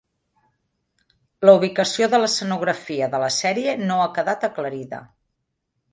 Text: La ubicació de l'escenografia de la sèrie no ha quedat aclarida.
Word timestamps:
La 1.49 1.53
ubicació 1.59 2.09
de 2.13 2.21
l'escenografia 2.23 3.11
de 3.15 3.23
la 3.25 3.31
sèrie 3.39 3.79
no 3.83 3.99
ha 4.07 4.11
quedat 4.19 4.47
aclarida. 4.49 5.07